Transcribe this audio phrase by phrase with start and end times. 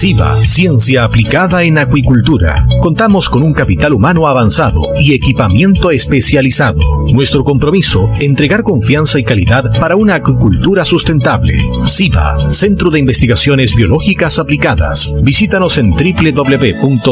[0.00, 2.66] SIVA, Ciencia Aplicada en Acuicultura.
[2.80, 7.04] Contamos con un capital humano avanzado y equipamiento especializado.
[7.12, 11.58] Nuestro compromiso, entregar confianza y calidad para una acuicultura sustentable.
[11.84, 15.12] SIVA, Centro de Investigaciones Biológicas Aplicadas.
[15.20, 17.10] Visítanos en www.siva.cl.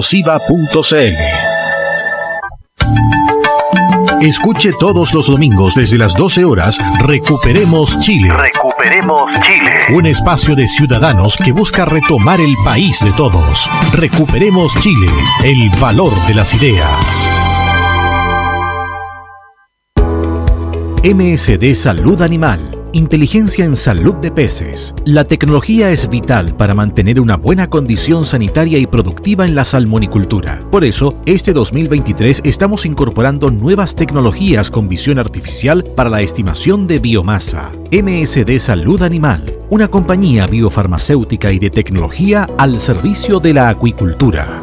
[4.23, 8.30] Escuche todos los domingos desde las 12 horas Recuperemos Chile.
[8.79, 9.71] Recuperemos Chile.
[9.93, 13.69] Un espacio de ciudadanos que busca retomar el país de todos.
[13.93, 15.11] Recuperemos Chile,
[15.43, 17.29] el valor de las ideas.
[21.03, 24.94] MSD Salud Animal Inteligencia en salud de peces.
[25.05, 30.67] La tecnología es vital para mantener una buena condición sanitaria y productiva en la salmonicultura.
[30.70, 36.98] Por eso, este 2023 estamos incorporando nuevas tecnologías con visión artificial para la estimación de
[36.98, 37.72] biomasa.
[37.92, 44.62] MSD Salud Animal, una compañía biofarmacéutica y de tecnología al servicio de la acuicultura.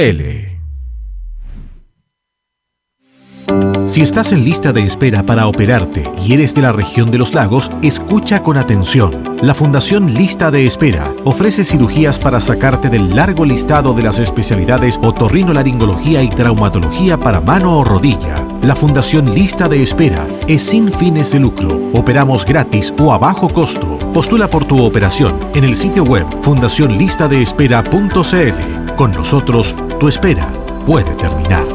[3.85, 7.35] Si estás en lista de espera para operarte y eres de la región de los
[7.35, 9.37] lagos, escucha con atención.
[9.43, 14.97] La Fundación Lista de Espera ofrece cirugías para sacarte del largo listado de las especialidades
[15.03, 18.47] otorrinolaringología y traumatología para mano o rodilla.
[18.61, 21.81] La Fundación Lista de Espera es sin fines de lucro.
[21.93, 23.97] Operamos gratis o a bajo costo.
[24.13, 28.95] Postula por tu operación en el sitio web fundacionlistadeespera.cl.
[28.95, 30.47] Con nosotros, tu espera
[30.85, 31.65] puede terminar.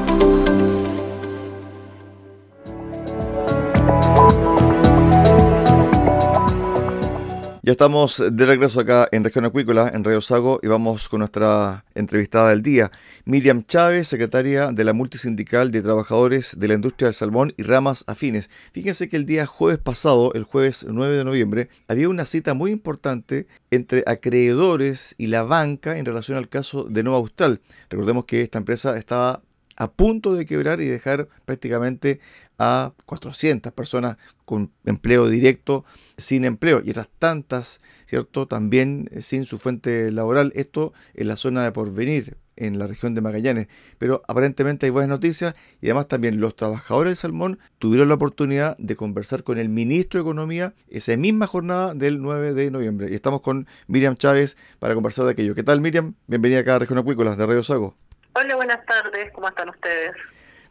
[7.67, 11.85] Ya estamos de regreso acá en Región Acuícola, en Radio Sago, y vamos con nuestra
[11.97, 12.93] entrevistada del día,
[13.25, 18.05] Miriam Chávez, secretaria de la Multisindical de Trabajadores de la Industria del Salmón y Ramas
[18.07, 18.51] Afines.
[18.71, 22.71] Fíjense que el día jueves pasado, el jueves 9 de noviembre, había una cita muy
[22.71, 27.61] importante entre acreedores y la banca en relación al caso de Nova Austral.
[27.91, 29.43] Recordemos que esta empresa estaba
[29.77, 32.21] a punto de quebrar y dejar prácticamente
[32.59, 35.85] a 400 personas con empleo directo
[36.17, 38.47] sin empleo y otras tantas, ¿cierto?
[38.47, 40.53] También eh, sin su fuente laboral.
[40.55, 43.69] Esto en la zona de Porvenir, en la región de Magallanes.
[43.99, 48.77] Pero aparentemente hay buenas noticias y además también los trabajadores del salmón tuvieron la oportunidad
[48.79, 53.11] de conversar con el ministro de Economía esa misma jornada del 9 de noviembre.
[53.11, 55.55] Y estamos con Miriam Chávez para conversar de aquello.
[55.55, 56.15] ¿Qué tal Miriam?
[56.27, 57.97] Bienvenida acá a Región Acuícola de Radio Sago.
[58.35, 59.33] Hola, buenas tardes.
[59.33, 60.15] ¿Cómo están ustedes?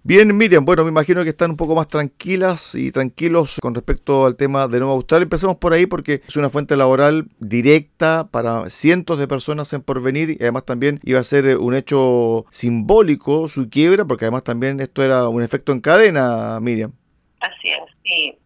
[0.07, 4.27] Bien, Miriam, bueno, me imagino que están un poco más tranquilas y tranquilos con respecto
[4.27, 5.23] al tema de Nueva Austral.
[5.23, 10.29] Empecemos por ahí porque es una fuente laboral directa para cientos de personas en porvenir
[10.29, 15.01] y además también iba a ser un hecho simbólico su quiebra porque además también esto
[15.01, 16.91] era un efecto en cadena, Miriam.
[17.39, 18.37] Así es, sí.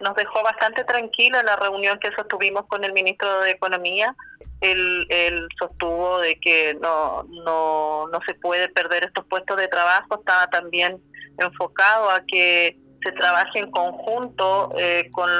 [0.00, 4.14] Nos dejó bastante tranquila la reunión que sostuvimos con el ministro de Economía
[4.60, 10.16] él, él sostuvo de que no, no, no se puede perder estos puestos de trabajo,
[10.16, 11.00] estaba también
[11.38, 15.30] enfocado a que se trabaje en conjunto eh, con,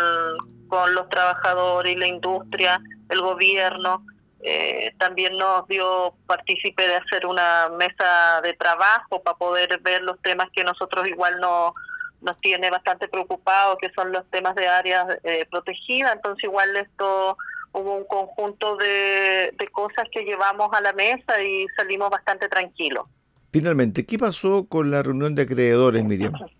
[0.69, 4.05] con los trabajadores y la industria, el gobierno.
[4.41, 10.23] Eh, también nos dio partícipe de hacer una mesa de trabajo para poder ver los
[10.23, 11.75] temas que nosotros igual no,
[12.21, 16.15] nos tiene bastante preocupados, que son los temas de áreas eh, protegidas.
[16.15, 17.37] Entonces igual esto
[17.73, 23.07] hubo un conjunto de, de cosas que llevamos a la mesa y salimos bastante tranquilos.
[23.53, 26.33] Finalmente, ¿qué pasó con la reunión de acreedores, Miriam?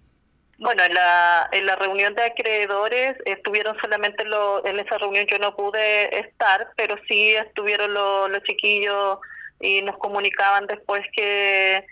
[0.61, 5.39] Bueno, en la, en la reunión de acreedores estuvieron solamente los, en esa reunión yo
[5.39, 9.19] no pude estar, pero sí estuvieron los, los chiquillos
[9.61, 11.87] y nos comunicaban después que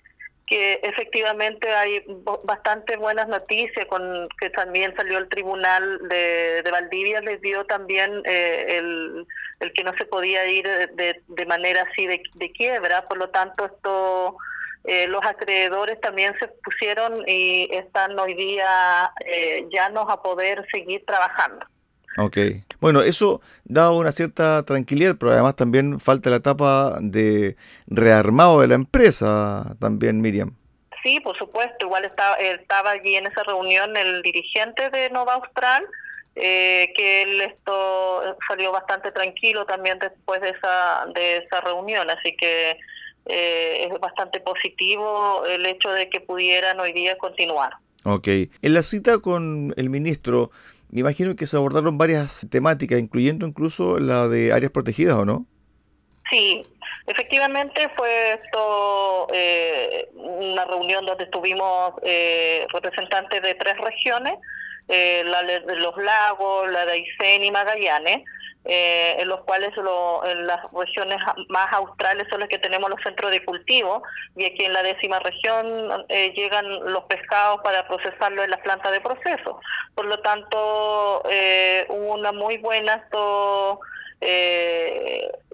[0.46, 2.04] que efectivamente hay
[2.44, 8.22] bastante buenas noticias, con que también salió el tribunal de, de Valdivia, les dio también
[8.25, 9.26] eh, el,
[9.60, 13.28] el, que no se podía ir de, de manera así de, de, quiebra, por lo
[13.31, 14.37] tanto esto
[14.84, 21.04] eh, los acreedores también se pusieron y están hoy día eh, llanos a poder seguir
[21.04, 21.66] trabajando.
[22.18, 22.38] Ok.
[22.80, 28.68] Bueno, eso da una cierta tranquilidad, pero además también falta la etapa de rearmado de
[28.68, 30.54] la empresa también, Miriam.
[31.02, 31.86] Sí, por supuesto.
[31.86, 35.86] Igual estaba, estaba allí en esa reunión el dirigente de Nova Austral,
[36.34, 42.08] eh, que él esto salió bastante tranquilo también después de esa, de esa reunión.
[42.10, 42.78] Así que
[43.26, 47.74] eh, es bastante positivo el hecho de que pudieran hoy día continuar.
[48.04, 48.28] Ok.
[48.62, 50.50] En la cita con el ministro,
[50.96, 55.44] me imagino que se abordaron varias temáticas, incluyendo incluso la de áreas protegidas, ¿o no?
[56.31, 56.64] Sí,
[57.06, 64.38] efectivamente fue esto eh, una reunión donde estuvimos eh, representantes de tres regiones,
[64.88, 68.25] eh, la de los lagos, la de Aysén y Magallanes,
[68.68, 71.18] eh, en los cuales en las regiones
[71.48, 74.02] más australes son las que tenemos los centros de cultivo
[74.34, 78.90] y aquí en la décima región eh, llegan los pescados para procesarlo en las plantas
[78.90, 79.60] de proceso.
[79.94, 83.06] Por lo tanto, eh, hubo una muy buena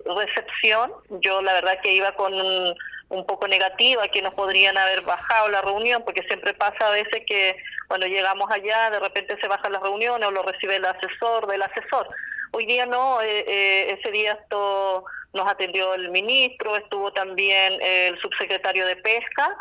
[0.06, 0.90] recepción.
[1.20, 5.60] Yo la verdad que iba con un, poco negativa, que nos podrían haber bajado la
[5.60, 7.56] reunión, porque siempre pasa a veces que
[7.88, 11.60] cuando llegamos allá de repente se baja la reunión o lo recibe el asesor del
[11.60, 12.08] asesor.
[12.54, 18.18] Hoy día no, eh, eh, ese día esto nos atendió el ministro, estuvo también el
[18.20, 19.56] subsecretario de Pesca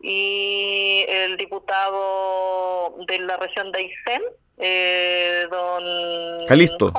[0.00, 4.22] y el diputado de la región de Aysén,
[4.58, 6.46] eh, don...
[6.46, 6.92] Calisto.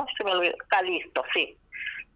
[0.68, 1.56] Calisto, sí.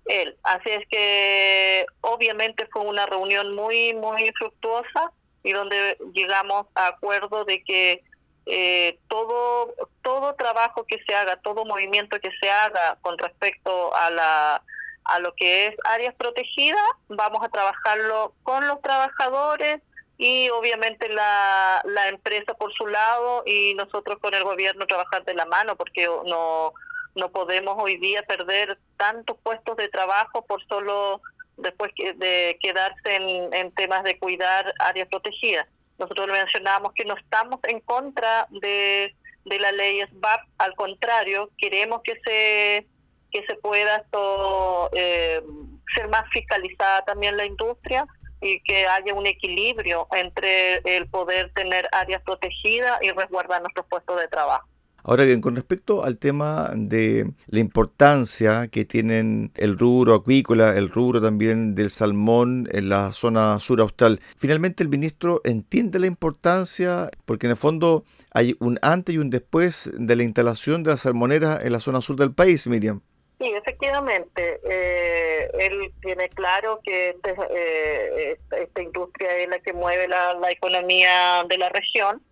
[0.05, 0.37] Él.
[0.43, 5.11] Así es que obviamente fue una reunión muy, muy fructuosa
[5.43, 8.03] y donde llegamos a acuerdo de que
[8.47, 14.11] eh, todo todo trabajo que se haga, todo movimiento que se haga con respecto a
[14.11, 14.63] la
[15.05, 19.81] a lo que es áreas protegidas, vamos a trabajarlo con los trabajadores
[20.17, 25.35] y obviamente la, la empresa por su lado y nosotros con el gobierno trabajar de
[25.35, 26.73] la mano porque no
[27.15, 31.21] no podemos hoy día perder tantos puestos de trabajo por solo
[31.57, 35.67] después de quedarse en, en temas de cuidar áreas protegidas.
[36.03, 39.15] Nosotros mencionamos que no estamos en contra de,
[39.45, 42.87] de la ley SBAP, al contrario, queremos que se
[43.31, 44.05] que se pueda
[44.93, 45.41] eh,
[45.95, 48.07] ser más fiscalizada también la industria
[48.41, 54.21] y que haya un equilibrio entre el poder tener áreas protegidas y resguardar nuestros puestos
[54.21, 54.69] de trabajo.
[55.05, 60.91] Ahora bien, con respecto al tema de la importancia que tienen el rubro acuícola, el
[60.91, 67.11] rubro también del salmón en la zona sur austral, finalmente el ministro entiende la importancia
[67.25, 70.97] porque en el fondo hay un antes y un después de la instalación de la
[70.97, 73.01] salmonera en la zona sur del país, Miriam.
[73.41, 74.61] Sí, efectivamente.
[74.63, 81.45] Eh, él tiene claro que este, eh, esta industria es la que mueve la economía
[81.49, 82.23] de la región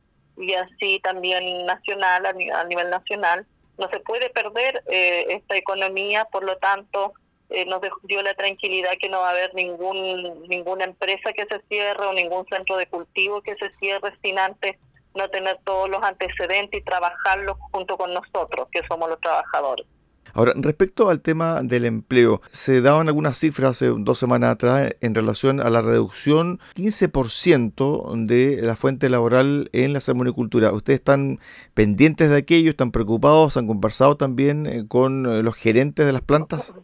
[0.41, 3.47] y así también nacional, a nivel, nacional.
[3.79, 7.15] No se puede perder eh, esta economía, por lo tanto,
[7.51, 11.61] eh, nos dio la tranquilidad que no va a haber ningún ninguna empresa que se
[11.69, 14.77] cierre o ningún centro de cultivo que se cierre sin antes
[15.15, 19.87] no tener todos los antecedentes y trabajarlos junto con nosotros, que somos los trabajadores.
[20.33, 25.15] Ahora, respecto al tema del empleo, se daban algunas cifras hace dos semanas atrás en
[25.15, 30.73] relación a la reducción 15% de la fuente laboral en la salmonicultura.
[30.73, 31.39] ¿Ustedes están
[31.75, 32.71] pendientes de aquello?
[32.71, 33.57] ¿Están preocupados?
[33.57, 36.75] ¿Han conversado también eh, con eh, los gerentes de las plantas?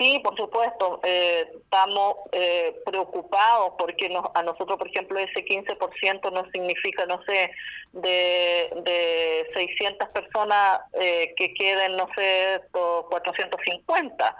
[0.00, 0.98] Sí, por supuesto.
[1.04, 7.50] Eh, estamos eh, preocupados porque a nosotros, por ejemplo, ese 15% no significa, no sé,
[7.92, 14.36] de, de 600 personas eh, que queden, no sé, 450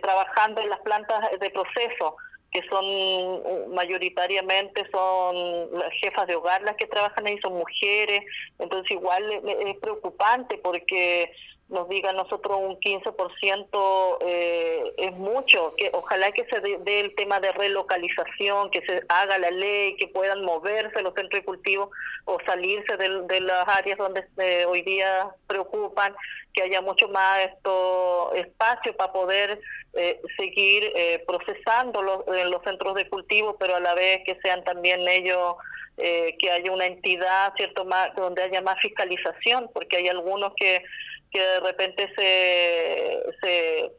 [0.00, 2.16] trabajando en las plantas de proceso
[2.50, 8.22] que son mayoritariamente son las jefas de hogar las que trabajan ahí, son mujeres,
[8.58, 11.30] entonces igual es preocupante porque
[11.70, 17.40] nos diga nosotros un 15% eh, es mucho, que ojalá que se dé el tema
[17.40, 21.90] de relocalización, que se haga la ley, que puedan moverse los centros de cultivo
[22.24, 24.24] o salirse de, las áreas donde
[24.66, 26.14] hoy día preocupan,
[26.52, 29.60] que haya mucho más esto espacio para poder
[29.94, 34.38] eh, seguir eh, procesando los, en los centros de cultivo, pero a la vez que
[34.42, 35.54] sean también ellos
[35.96, 37.86] eh, que haya una entidad, ¿cierto?,
[38.16, 40.82] donde haya más fiscalización, porque hay algunos que
[41.30, 43.92] que de repente se, se,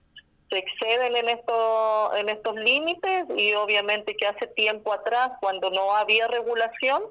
[0.53, 6.27] exceden en estos, en estos límites y obviamente que hace tiempo atrás, cuando no había
[6.27, 7.03] regulación,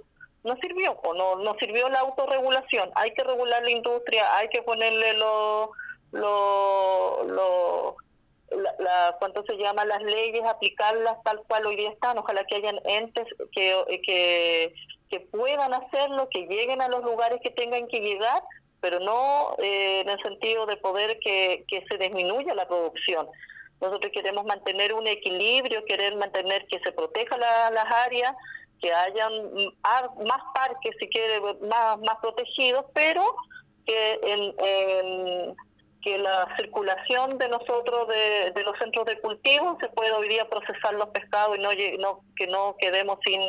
[0.45, 2.91] no sirvió, no, no sirvió la autorregulación.
[2.95, 5.71] Hay que regular la industria, hay que ponerle lo,
[6.13, 7.97] lo, lo
[8.79, 9.85] la, ¿cuánto se llama?
[9.85, 12.19] Las leyes, aplicarlas tal cual hoy día están.
[12.19, 14.75] Ojalá que hayan entes que, que,
[15.09, 18.43] que puedan hacerlo, que lleguen a los lugares que tengan que llegar
[18.81, 23.29] pero no eh, en el sentido de poder que, que se disminuya la producción.
[23.81, 28.35] Nosotros queremos mantener un equilibrio, querer mantener que se proteja las áreas,
[28.81, 29.33] que hayan
[29.83, 33.23] más parques, si quiere, más, más protegidos, pero
[33.87, 35.57] que en,
[36.03, 40.49] que la circulación de nosotros de, de, los centros de cultivo se pueda hoy día
[40.49, 43.41] procesar los pescados y no, no que no quedemos sin,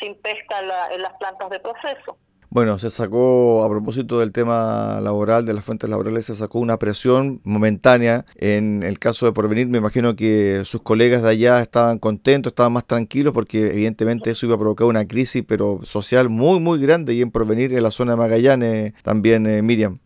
[0.00, 0.60] sin pesca
[0.90, 2.16] en las plantas de proceso.
[2.54, 6.78] Bueno, se sacó, a propósito del tema laboral, de las fuentes laborales, se sacó una
[6.78, 8.26] presión momentánea.
[8.34, 12.74] En el caso de Porvenir, me imagino que sus colegas de allá estaban contentos, estaban
[12.74, 17.14] más tranquilos, porque evidentemente eso iba a provocar una crisis, pero social muy, muy grande,
[17.14, 19.98] y en Porvenir, en la zona de Magallanes, también, eh, Miriam.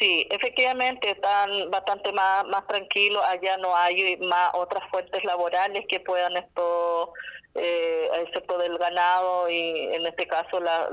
[0.00, 3.22] Sí, efectivamente están bastante más, más tranquilos.
[3.28, 7.12] Allá no hay más otras fuentes laborales que puedan esto
[7.58, 10.88] eh, excepto del ganado y en este caso la,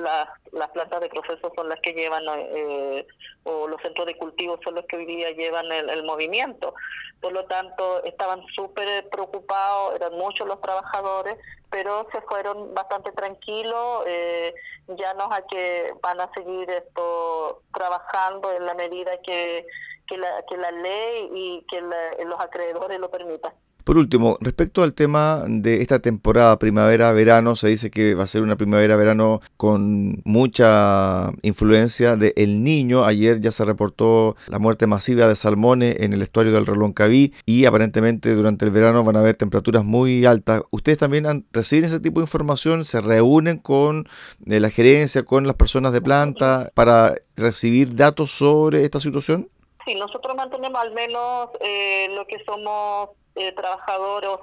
[0.51, 3.05] las plantas de proceso son las que llevan eh,
[3.43, 6.73] o los centros de cultivo son los que hoy día llevan el, movimiento.
[7.21, 11.35] Por lo tanto, estaban súper preocupados, eran muchos los trabajadores,
[11.69, 14.53] pero se fueron bastante tranquilos, eh,
[14.87, 19.65] ya no a que van a seguir esto trabajando en la medida que,
[20.07, 23.53] que, la, que la ley y que los acreedores lo permitan.
[23.83, 28.41] Por último, respecto al tema de esta temporada primavera-verano, se dice que va a ser
[28.41, 33.03] una primavera-verano con mucha influencia de El Niño.
[33.03, 37.65] Ayer ya se reportó la muerte masiva de salmones en el estuario del Reloncaví y
[37.65, 40.61] aparentemente durante el verano van a haber temperaturas muy altas.
[40.71, 42.85] ¿Ustedes también reciben ese tipo de información?
[42.85, 44.07] ¿Se reúnen con
[44.45, 49.49] eh, la gerencia, con las personas de planta para recibir datos sobre esta situación?
[49.85, 53.53] Sí, nosotros mantenemos al menos eh, lo que somos eh,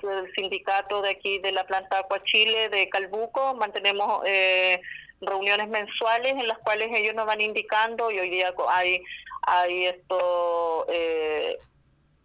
[0.02, 3.54] del sindicato de aquí de la planta Chile de Calbuco.
[3.54, 4.80] Mantenemos eh,
[5.20, 9.02] reuniones mensuales en las cuales ellos nos van indicando y hoy día hay,
[9.42, 10.87] hay esto...
[10.88, 11.59] Eh,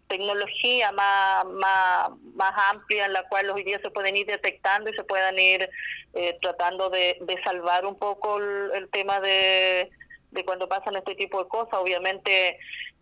[0.08, 4.94] tecnología más, más, más amplia en la cual hoy día se pueden ir detectando y
[4.94, 5.68] se puedan ir
[6.14, 9.90] eh, tratando de, de salvar un poco el tema de,
[10.30, 11.74] de cuando pasan este tipo de cosas.
[11.74, 12.56] Obviamente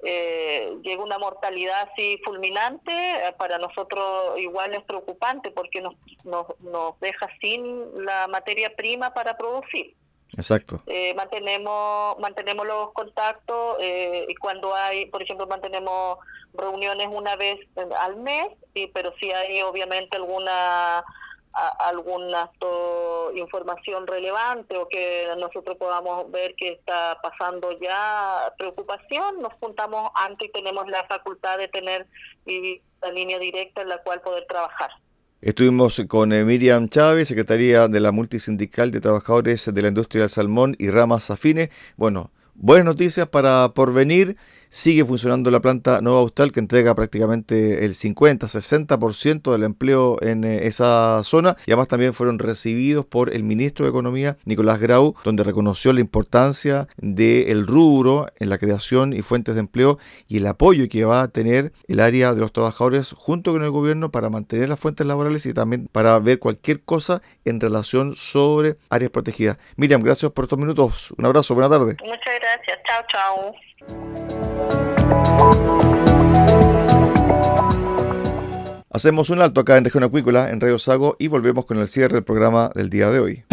[0.04, 5.94] eh, llega una mortalidad así fulminante, eh, para nosotros igual es preocupante porque nos,
[6.24, 9.94] nos, nos deja sin la materia prima para producir.
[10.36, 10.82] Exacto.
[10.86, 16.18] Eh, mantenemos mantenemos los contactos eh, y cuando hay, por ejemplo, mantenemos
[16.54, 17.60] reuniones una vez
[18.00, 21.04] al mes, y, pero si hay obviamente alguna
[21.78, 22.50] alguna
[23.34, 30.48] información relevante o que nosotros podamos ver que está pasando ya preocupación, nos juntamos antes
[30.48, 32.06] y tenemos la facultad de tener
[32.46, 34.90] la línea directa en la cual poder trabajar.
[35.40, 40.30] Estuvimos con eh, Miriam Chávez, secretaria de la Multisindical de Trabajadores de la Industria del
[40.30, 41.68] Salmón y Ramas Afines.
[41.96, 44.38] Bueno, buenas noticias para Porvenir.
[44.74, 50.66] Sigue funcionando la planta Nueva Austral que entrega prácticamente el 50-60% del empleo en eh,
[50.66, 55.44] esa zona y además también fueron recibidos por el ministro de Economía Nicolás Grau donde
[55.44, 60.88] reconoció la importancia del rubro en la creación y fuentes de empleo y el apoyo
[60.88, 64.68] que va a tener el área de los trabajadores junto con el gobierno para mantener
[64.68, 69.56] las fuentes laborales y también para ver cualquier cosa en relación sobre áreas protegidas.
[69.76, 71.12] Miriam, gracias por estos minutos.
[71.16, 71.96] Un abrazo, buena tarde.
[72.04, 72.78] Muchas gracias.
[72.84, 74.23] Chao, chao.
[78.94, 82.14] Hacemos un alto acá en Región Acuícola, en Radio Sago, y volvemos con el cierre
[82.14, 83.44] del programa del día de hoy.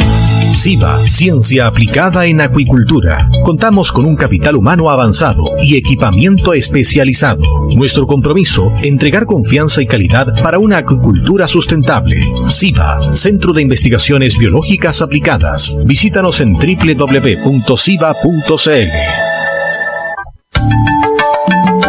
[0.54, 3.28] SIVA, Ciencia Aplicada en Acuicultura.
[3.44, 7.42] Contamos con un capital humano avanzado y equipamiento especializado.
[7.76, 12.22] Nuestro compromiso, entregar confianza y calidad para una acuicultura sustentable.
[12.48, 15.76] SIVA, Centro de Investigaciones Biológicas Aplicadas.
[15.86, 17.52] Visítanos en www.siva.cl.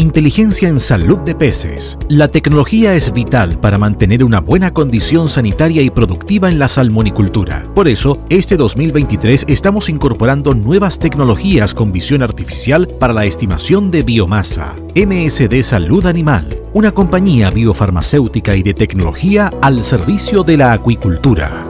[0.00, 1.98] Inteligencia en salud de peces.
[2.08, 7.66] La tecnología es vital para mantener una buena condición sanitaria y productiva en la salmonicultura.
[7.74, 14.02] Por eso, este 2023 estamos incorporando nuevas tecnologías con visión artificial para la estimación de
[14.02, 14.74] biomasa.
[14.96, 21.69] MSD Salud Animal, una compañía biofarmacéutica y de tecnología al servicio de la acuicultura.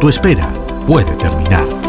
[0.00, 0.48] tu espera
[0.86, 1.79] puede terminar.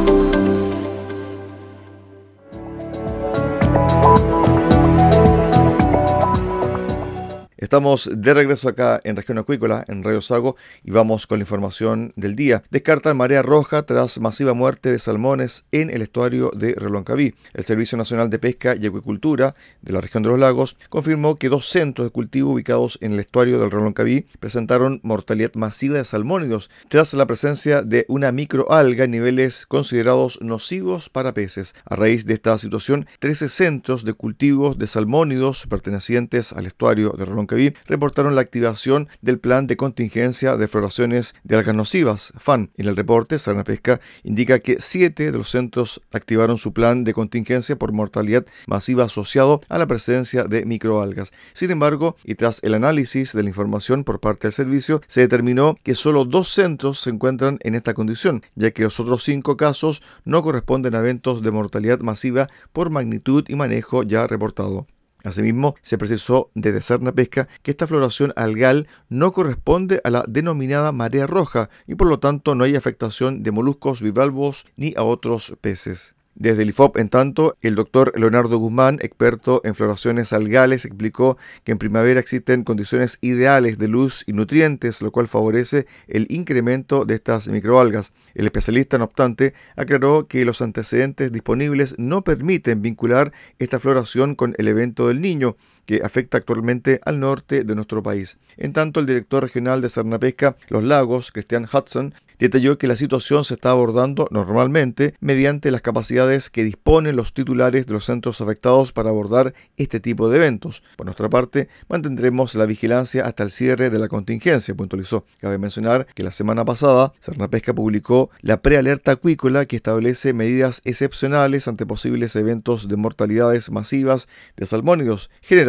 [7.71, 12.11] Estamos de regreso acá en Región Acuícola, en Radio Sago, y vamos con la información
[12.17, 12.63] del día.
[12.69, 17.33] Descartan marea roja tras masiva muerte de salmones en el estuario de Reloncaví.
[17.53, 21.47] El Servicio Nacional de Pesca y Acuicultura de la región de los lagos confirmó que
[21.47, 26.69] dos centros de cultivo ubicados en el estuario del Reloncaví presentaron mortalidad masiva de salmónidos
[26.89, 31.73] tras la presencia de una microalga en niveles considerados nocivos para peces.
[31.85, 37.23] A raíz de esta situación, 13 centros de cultivos de salmónidos pertenecientes al estuario de
[37.23, 42.71] Reloncaví reportaron la activación del plan de contingencia de floraciones de algas nocivas, FAN.
[42.77, 47.13] En el reporte, Sarna Pesca indica que siete de los centros activaron su plan de
[47.13, 51.31] contingencia por mortalidad masiva asociado a la presencia de microalgas.
[51.53, 55.77] Sin embargo, y tras el análisis de la información por parte del servicio, se determinó
[55.83, 60.01] que solo dos centros se encuentran en esta condición, ya que los otros cinco casos
[60.25, 64.87] no corresponden a eventos de mortalidad masiva por magnitud y manejo ya reportado.
[65.23, 70.91] Asimismo, se precisó desde Serna Pesca que esta floración algal no corresponde a la denominada
[70.91, 75.55] marea roja y por lo tanto no hay afectación de moluscos bivalvos ni a otros
[75.61, 76.15] peces.
[76.35, 81.73] Desde el IFOP, en tanto, el doctor Leonardo Guzmán, experto en floraciones algales, explicó que
[81.73, 87.15] en primavera existen condiciones ideales de luz y nutrientes, lo cual favorece el incremento de
[87.15, 88.13] estas microalgas.
[88.33, 94.55] El especialista, no obstante, aclaró que los antecedentes disponibles no permiten vincular esta floración con
[94.57, 98.37] el evento del niño, que afecta actualmente al norte de nuestro país.
[98.57, 103.45] En tanto, el director regional de Cernapesca Los Lagos, Christian Hudson, detalló que la situación
[103.45, 108.91] se está abordando normalmente mediante las capacidades que disponen los titulares de los centros afectados
[108.91, 110.81] para abordar este tipo de eventos.
[110.97, 115.23] Por nuestra parte, mantendremos la vigilancia hasta el cierre de la contingencia, puntualizó.
[115.39, 121.67] Cabe mencionar que la semana pasada, Cernapesca publicó la prealerta acuícola que establece medidas excepcionales
[121.67, 125.29] ante posibles eventos de mortalidades masivas de salmónidos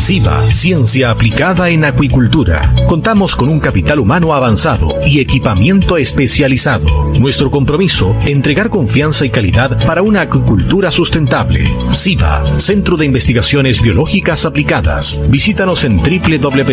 [0.00, 2.74] SIVA, Ciencia Aplicada en Acuicultura.
[2.88, 7.12] Contamos con un capital humano avanzado y equipamiento especializado.
[7.20, 11.70] Nuestro compromiso, entregar confianza y calidad para una acuicultura sustentable.
[11.92, 15.20] SIVA, Centro de Investigaciones Biológicas Aplicadas.
[15.28, 16.70] Visítanos en www.siva.cl.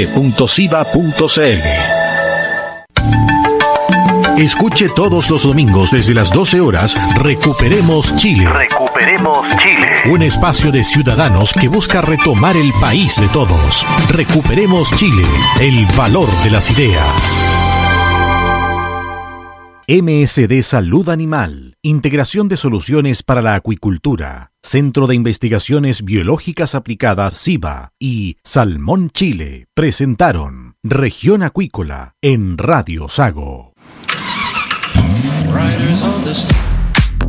[4.38, 8.48] Escuche todos los domingos desde las 12 horas Recuperemos Chile.
[8.98, 10.12] Recuperemos Chile.
[10.12, 13.86] Un espacio de ciudadanos que busca retomar el país de todos.
[14.10, 15.22] Recuperemos Chile,
[15.62, 17.46] el valor de las ideas.
[19.88, 27.92] MSD Salud Animal, Integración de Soluciones para la Acuicultura, Centro de Investigaciones Biológicas Aplicadas SIBA
[28.00, 33.74] y Salmón Chile presentaron Región Acuícola en Radio Sago.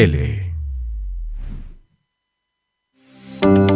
[0.00, 0.49] L.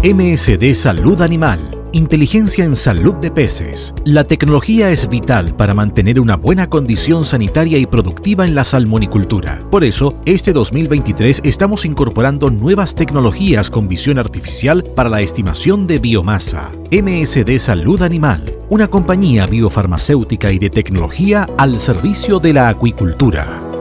[0.00, 1.76] MSD Salud Animal.
[1.90, 3.92] Inteligencia en salud de peces.
[4.04, 9.66] La tecnología es vital para mantener una buena condición sanitaria y productiva en la salmonicultura.
[9.72, 15.98] Por eso, este 2023 estamos incorporando nuevas tecnologías con visión artificial para la estimación de
[15.98, 16.70] biomasa.
[16.92, 23.77] MSD Salud Animal, una compañía biofarmacéutica y de tecnología al servicio de la acuicultura.